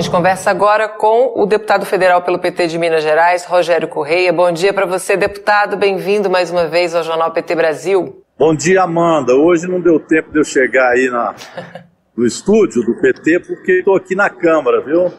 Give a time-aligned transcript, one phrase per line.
[0.00, 4.32] gente conversa agora com o deputado federal pelo PT de Minas Gerais, Rogério Correia.
[4.32, 5.76] Bom dia para você, deputado.
[5.76, 8.22] Bem-vindo mais uma vez ao Jornal PT Brasil.
[8.38, 9.34] Bom dia, Amanda.
[9.34, 11.34] Hoje não deu tempo de eu chegar aí na,
[12.16, 15.12] no estúdio do PT, porque estou aqui na Câmara, viu?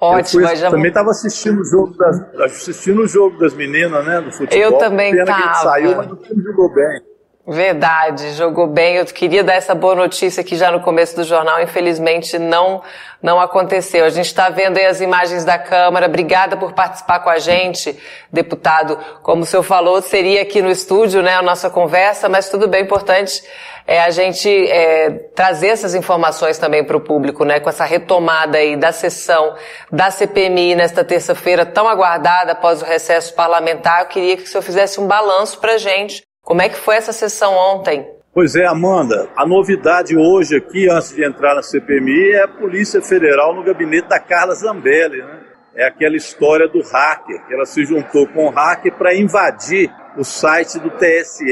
[0.00, 4.20] Ótimo, fui, já também estava assistindo o jogo das assistindo o jogo das meninas, né,
[4.20, 4.62] do futebol.
[4.62, 5.54] Eu também estava.
[5.54, 7.11] saiu, mas o time jogou bem.
[7.44, 8.94] Verdade, jogou bem.
[8.94, 12.82] Eu queria dar essa boa notícia aqui já no começo do jornal, infelizmente não
[13.20, 14.04] não aconteceu.
[14.04, 16.06] A gente está vendo aí as imagens da Câmara.
[16.06, 17.98] Obrigada por participar com a gente,
[18.32, 18.96] deputado.
[19.22, 22.82] Como o senhor falou, seria aqui no estúdio, né, a nossa conversa, mas tudo bem,
[22.82, 23.42] importante
[23.88, 28.58] é a gente é, trazer essas informações também para o público, né, com essa retomada
[28.58, 29.56] aí da sessão
[29.90, 34.02] da CPMI nesta terça-feira tão aguardada após o recesso parlamentar.
[34.02, 36.96] Eu queria que o senhor fizesse um balanço para a gente como é que foi
[36.96, 38.06] essa sessão ontem?
[38.34, 43.00] Pois é, Amanda, a novidade hoje aqui, antes de entrar na CPMI, é a Polícia
[43.00, 45.40] Federal no gabinete da Carla Zambelli, né?
[45.74, 50.24] É aquela história do hacker, que ela se juntou com o hacker para invadir o
[50.24, 51.44] site do TSE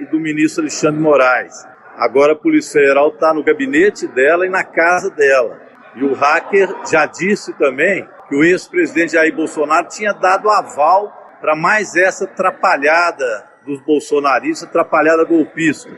[0.00, 1.54] e do ministro Alexandre Moraes.
[1.96, 5.60] Agora a Polícia Federal está no gabinete dela e na casa dela.
[5.94, 11.54] E o hacker já disse também que o ex-presidente Jair Bolsonaro tinha dado aval para
[11.54, 15.90] mais essa atrapalhada dos bolsonaristas, atrapalhada golpista.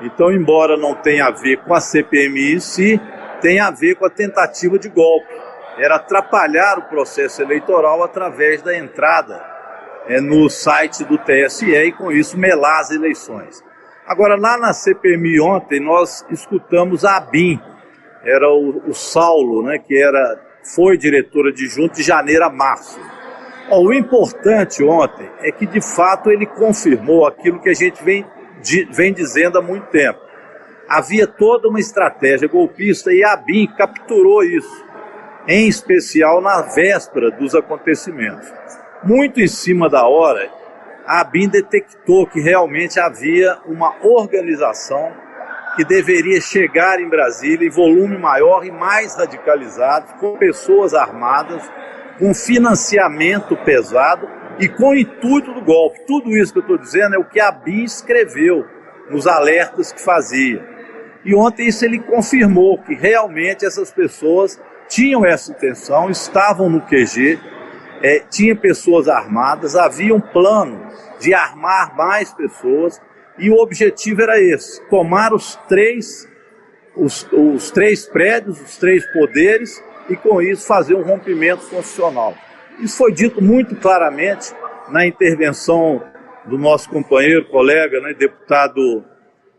[0.00, 3.00] Então, embora não tenha a ver com a CPMI em si,
[3.40, 5.32] tem a ver com a tentativa de golpe.
[5.78, 9.42] Era atrapalhar o processo eleitoral através da entrada
[10.06, 13.62] é, no site do TSE e, com isso, melar as eleições.
[14.06, 17.60] Agora, lá na CPMI ontem, nós escutamos a ABIN,
[18.22, 20.40] era o, o Saulo, né, que era,
[20.74, 23.00] foi diretora de junto de janeiro a março.
[23.70, 28.24] O importante ontem é que, de fato, ele confirmou aquilo que a gente vem,
[28.92, 30.20] vem dizendo há muito tempo.
[30.88, 34.84] Havia toda uma estratégia golpista e a BIM capturou isso,
[35.48, 38.52] em especial na véspera dos acontecimentos.
[39.02, 40.48] Muito em cima da hora,
[41.04, 45.12] a BIM detectou que realmente havia uma organização
[45.74, 51.68] que deveria chegar em Brasília em volume maior e mais radicalizado, com pessoas armadas
[52.18, 54.28] com financiamento pesado
[54.58, 56.00] e com o intuito do golpe.
[56.06, 58.64] Tudo isso que eu estou dizendo é o que a BIM escreveu
[59.10, 60.64] nos alertas que fazia.
[61.24, 67.38] E ontem isso ele confirmou que realmente essas pessoas tinham essa intenção, estavam no QG,
[68.02, 70.86] é, tinha pessoas armadas, havia um plano
[71.18, 73.00] de armar mais pessoas
[73.38, 76.28] e o objetivo era esse: tomar os três,
[76.94, 82.34] os, os três prédios, os três poderes e, com isso, fazer um rompimento constitucional.
[82.80, 84.52] Isso foi dito muito claramente
[84.88, 86.02] na intervenção
[86.44, 89.04] do nosso companheiro, colega, né, deputado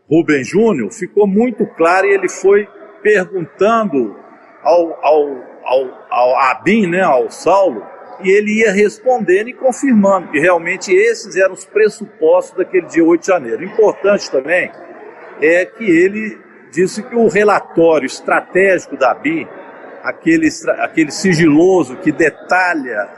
[0.08, 2.66] Rubem Júnior, ficou muito claro e ele foi
[3.02, 4.16] perguntando
[4.62, 5.28] ao, ao,
[5.64, 7.84] ao, ao Abin, né, ao Saulo,
[8.22, 13.20] e ele ia respondendo e confirmando que realmente esses eram os pressupostos daquele dia 8
[13.20, 13.64] de janeiro.
[13.64, 14.72] Importante também
[15.40, 16.38] é que ele
[16.72, 19.46] disse que o relatório estratégico da BIM
[20.08, 20.48] aquele,
[20.78, 23.08] aquele sigiloso que detalha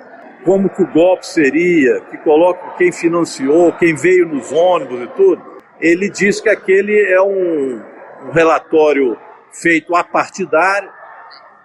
[0.45, 5.43] como que o golpe seria, que coloca quem financiou, quem veio nos ônibus e tudo,
[5.81, 7.83] ele diz que aquele é um,
[8.27, 9.17] um relatório
[9.53, 10.91] feito a partidário,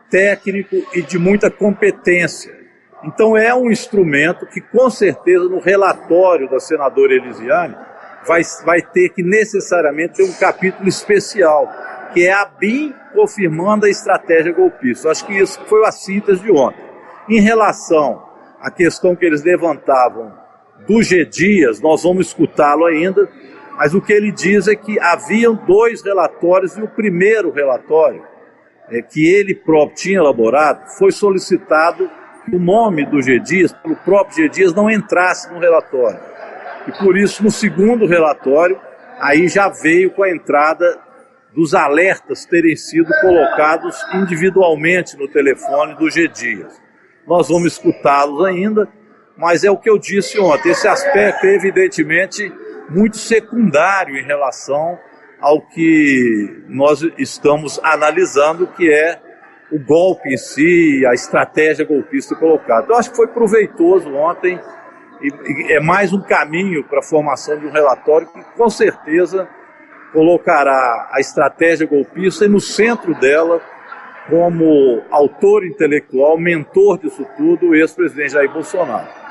[0.10, 2.54] técnico e de muita competência.
[3.04, 7.76] Então é um instrumento que com certeza no relatório da senadora Elisiane
[8.28, 11.72] vai, vai ter que necessariamente ter um capítulo especial,
[12.16, 15.12] que é a BIM confirmando a estratégia golpista.
[15.12, 16.82] Acho que isso foi a síntese de ontem.
[17.28, 18.24] Em relação
[18.62, 20.32] à questão que eles levantavam
[20.88, 23.30] do G Dias, nós vamos escutá-lo ainda,
[23.76, 28.24] mas o que ele diz é que haviam dois relatórios e o primeiro relatório,
[28.90, 32.10] é, que ele próprio tinha elaborado, foi solicitado
[32.46, 36.20] que o nome do G Dias, pelo próprio G Dias, não entrasse no relatório.
[36.88, 38.80] E por isso, no segundo relatório,
[39.20, 41.04] aí já veio com a entrada
[41.56, 46.82] dos alertas terem sido colocados individualmente no telefone do G Dias.
[47.26, 48.88] Nós vamos escutá-los ainda,
[49.38, 50.72] mas é o que eu disse ontem.
[50.72, 52.52] Esse aspecto é evidentemente
[52.90, 55.00] muito secundário em relação
[55.40, 59.20] ao que nós estamos analisando, que é
[59.72, 62.88] o golpe em si, a estratégia golpista colocada.
[62.90, 64.60] Eu acho que foi proveitoso ontem
[65.22, 69.48] e é mais um caminho para a formação de um relatório que com certeza
[70.14, 73.62] colocará a estratégia golpista e no centro dela,
[74.30, 79.26] como autor intelectual, mentor disso tudo, o ex-presidente Jair Bolsonaro.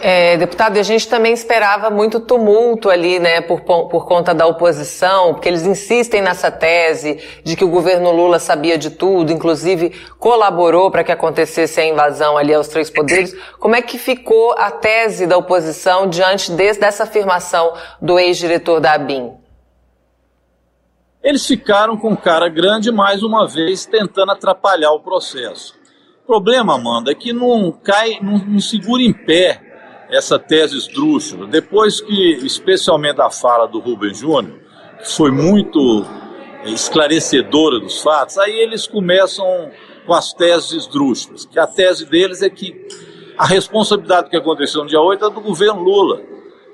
[0.00, 4.46] É, deputado, e a gente também esperava muito tumulto ali, né, por, por conta da
[4.46, 9.90] oposição, porque eles insistem nessa tese de que o governo Lula sabia de tudo, inclusive
[10.18, 13.34] colaborou para que acontecesse a invasão ali aos três poderes.
[13.58, 17.72] Como é que ficou a tese da oposição diante desse, dessa afirmação
[18.02, 19.47] do ex-diretor da ABIN?
[21.28, 25.74] Eles ficaram com cara grande mais uma vez tentando atrapalhar o processo.
[26.24, 29.60] O problema, Amanda, é que não cai, não, não segura em pé
[30.08, 34.58] essa tese esdrúxula, depois que, especialmente a fala do Rubens Júnior,
[35.00, 36.02] que foi muito
[36.64, 39.70] esclarecedora dos fatos, aí eles começam
[40.06, 42.74] com as teses esdrúxulas, que a tese deles é que
[43.36, 46.22] a responsabilidade do que aconteceu no dia 8 é do governo Lula.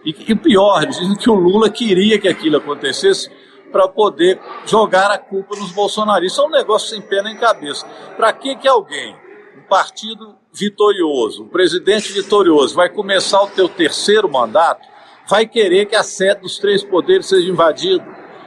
[0.04, 3.28] E, e pior, eles dizem que o Lula queria que aquilo acontecesse
[3.74, 6.44] para poder jogar a culpa nos bolsonaristas.
[6.44, 7.84] é um negócio sem pé nem cabeça.
[8.16, 9.16] Para que, que alguém,
[9.58, 14.86] um partido vitorioso, um presidente vitorioso, vai começar o teu terceiro mandato,
[15.28, 18.06] vai querer que a sede dos três poderes seja invadida.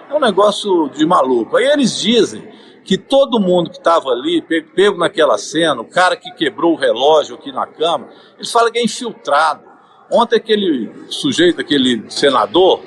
[0.09, 1.57] É um negócio de maluco.
[1.57, 2.47] Aí eles dizem
[2.85, 7.35] que todo mundo que estava ali, pego naquela cena, o cara que quebrou o relógio
[7.35, 9.61] aqui na Câmara, eles falam que é infiltrado.
[10.09, 12.79] Ontem aquele sujeito, aquele senador,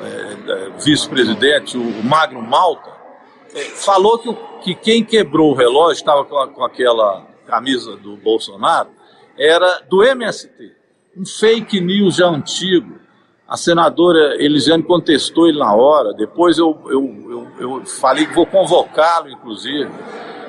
[0.00, 2.90] é, é vice-presidente, o Magno Malta,
[3.54, 8.90] é, falou que, que quem quebrou o relógio, estava com, com aquela camisa do Bolsonaro,
[9.38, 10.72] era do MST.
[11.16, 12.98] Um fake news já antigo.
[13.48, 18.44] A senadora Elisiane contestou ele na hora, depois eu, eu, eu, eu falei que vou
[18.44, 19.88] convocá-lo, inclusive,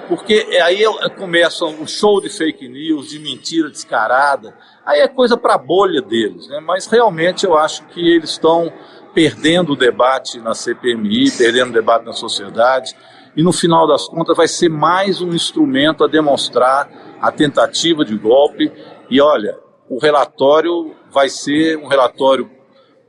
[0.07, 0.33] porque
[0.63, 0.83] aí
[1.15, 6.01] começa um show de fake news, de mentira descarada, aí é coisa para a bolha
[6.01, 6.59] deles, né?
[6.59, 8.73] mas realmente eu acho que eles estão
[9.17, 12.95] perdendo o debate na CPMI, perdendo o debate na sociedade,
[13.35, 16.87] e no final das contas vai ser mais um instrumento a demonstrar
[17.19, 18.71] a tentativa de golpe.
[19.09, 19.57] E olha,
[19.89, 22.47] o relatório vai ser um relatório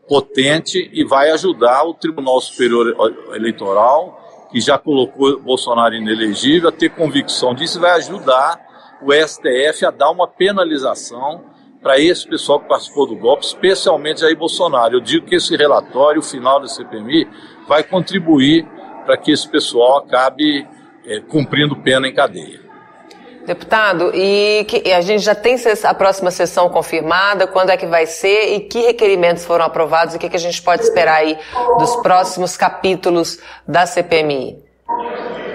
[0.09, 2.87] potente e vai ajudar o Tribunal Superior
[3.35, 8.59] Eleitoral, que já colocou Bolsonaro inelegível, a ter convicção disso e vai ajudar
[9.03, 11.45] o STF a dar uma penalização
[11.83, 14.95] para esse pessoal que participou do golpe, especialmente Jair Bolsonaro.
[14.95, 17.29] Eu digo que esse relatório, o final da CPMI,
[17.67, 18.67] vai contribuir
[19.05, 20.67] para que esse pessoal acabe
[21.07, 22.69] é, cumprindo pena em cadeia.
[23.47, 27.47] Deputado, e, que, e, a gente já tem a próxima sessão confirmada?
[27.47, 28.55] Quando é que vai ser?
[28.55, 30.13] E que requerimentos foram aprovados?
[30.13, 31.39] E o que, que a gente pode esperar aí
[31.79, 34.63] dos próximos capítulos da CPMI?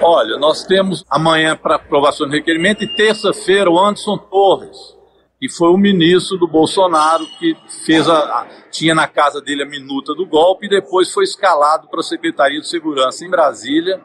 [0.02, 5.03] Olha, nós temos amanhã para aprovação de requerimento e terça-feira o Anderson Torres
[5.44, 7.54] e foi o ministro do Bolsonaro que
[7.86, 11.90] fez a, a, tinha na casa dele a minuta do golpe e depois foi escalado
[11.90, 14.00] para a Secretaria de Segurança em Brasília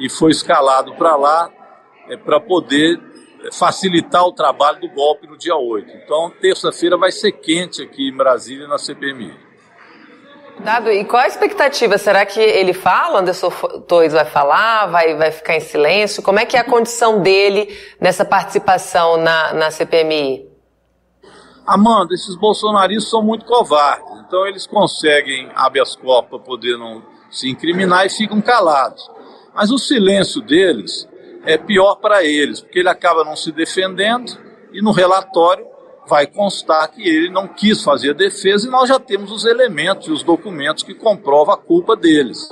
[0.00, 1.50] e foi escalado para lá
[2.08, 2.98] é, para poder
[3.52, 5.86] facilitar o trabalho do golpe no dia 8.
[6.02, 9.34] Então, terça-feira vai ser quente aqui em Brasília na CPMI.
[10.60, 11.98] Dado, e qual a expectativa?
[11.98, 13.50] Será que ele fala, Anderson
[13.86, 16.22] Torres vai falar, vai, vai ficar em silêncio?
[16.22, 20.53] Como é que é a condição dele nessa participação na, na CPMI?
[21.66, 27.48] Amanda, esses bolsonaristas são muito covardes, então eles conseguem habeas corpus para poder não se
[27.48, 29.10] incriminar e ficam calados.
[29.54, 31.08] Mas o silêncio deles
[31.44, 34.36] é pior para eles, porque ele acaba não se defendendo
[34.72, 35.66] e no relatório
[36.06, 40.08] vai constar que ele não quis fazer a defesa e nós já temos os elementos
[40.08, 42.46] e os documentos que comprovam a culpa deles.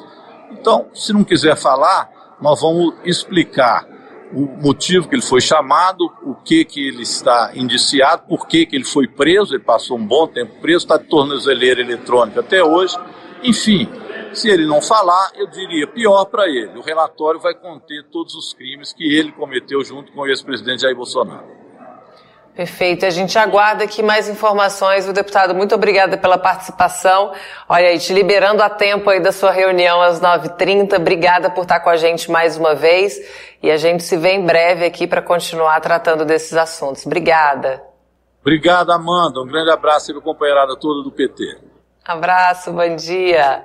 [0.53, 2.11] Então, se não quiser falar,
[2.41, 3.87] nós vamos explicar
[4.33, 8.77] o motivo que ele foi chamado, o que que ele está indiciado, por que que
[8.77, 12.97] ele foi preso, ele passou um bom tempo preso, está de tornozeleira eletrônica até hoje.
[13.43, 13.89] Enfim,
[14.33, 16.79] se ele não falar, eu diria pior para ele.
[16.79, 20.97] O relatório vai conter todos os crimes que ele cometeu junto com o ex-presidente Jair
[20.97, 21.62] Bolsonaro.
[22.55, 23.07] Perfeito.
[23.07, 25.09] A gente aguarda aqui mais informações.
[25.09, 27.33] O deputado, muito obrigada pela participação.
[27.67, 30.97] Olha aí, te liberando a tempo aí da sua reunião às 9h30.
[30.97, 33.19] Obrigada por estar com a gente mais uma vez.
[33.63, 37.07] E a gente se vê em breve aqui para continuar tratando desses assuntos.
[37.07, 37.83] Obrigada.
[38.43, 39.41] Obrigado, Amanda.
[39.41, 41.59] Um grande abraço e companheirada toda do PT.
[42.05, 43.65] Abraço, bom dia.